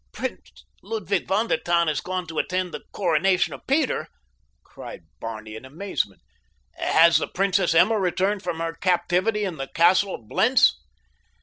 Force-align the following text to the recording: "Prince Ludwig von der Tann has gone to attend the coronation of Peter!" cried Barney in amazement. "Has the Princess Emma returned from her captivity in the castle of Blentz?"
"Prince 0.13 0.65
Ludwig 0.81 1.27
von 1.27 1.45
der 1.45 1.57
Tann 1.59 1.87
has 1.87 2.01
gone 2.01 2.25
to 2.25 2.39
attend 2.39 2.73
the 2.73 2.85
coronation 2.91 3.53
of 3.53 3.67
Peter!" 3.67 4.07
cried 4.63 5.01
Barney 5.19 5.53
in 5.55 5.63
amazement. 5.63 6.23
"Has 6.73 7.17
the 7.17 7.27
Princess 7.27 7.75
Emma 7.75 7.99
returned 7.99 8.41
from 8.41 8.59
her 8.61 8.73
captivity 8.73 9.43
in 9.43 9.57
the 9.57 9.67
castle 9.67 10.15
of 10.15 10.27
Blentz?" 10.27 10.75